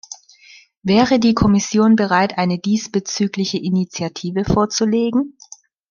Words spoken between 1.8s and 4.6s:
bereit, eine diesbezügliche Initiative